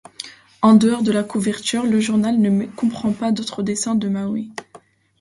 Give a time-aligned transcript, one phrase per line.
[0.63, 4.47] En dehors de la couverture, le journal ne comprend pas d’autres dessins de Mahomet.